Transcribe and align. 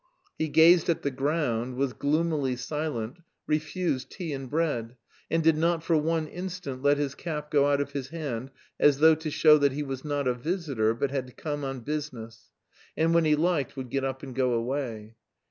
He 0.35 0.49
gazed 0.49 0.89
at 0.89 1.03
the 1.03 1.11
ground, 1.11 1.75
was 1.75 1.93
gloomily 1.93 2.55
silent, 2.55 3.17
refused 3.45 4.09
tea 4.09 4.33
and 4.33 4.49
bread, 4.49 4.95
and 5.29 5.43
did 5.43 5.55
not 5.55 5.83
for 5.83 5.95
one 5.95 6.25
instant 6.25 6.81
let 6.81 6.97
his 6.97 7.13
cap 7.13 7.51
go 7.51 7.67
out 7.71 7.79
of 7.79 7.91
his 7.91 8.07
hand, 8.07 8.49
as 8.79 8.97
though 8.97 9.13
to 9.13 9.29
show 9.29 9.59
that 9.59 9.73
he 9.73 9.83
was 9.83 10.03
not 10.03 10.27
a 10.27 10.33
visitor, 10.33 10.95
but 10.95 11.11
had 11.11 11.37
come 11.37 11.63
on 11.63 11.81
business, 11.81 12.49
and 12.97 13.13
when 13.13 13.25
he 13.25 13.35
liked 13.35 13.77
would 13.77 13.91
get 13.91 14.03
up 14.03 14.23
and 14.23 14.33
go 14.33 14.53
away. 14.53 15.17